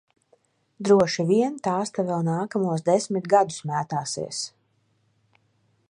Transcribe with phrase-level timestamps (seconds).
[0.87, 4.45] Droši vien tās te vēl nākamos desmit gadus mētāsies.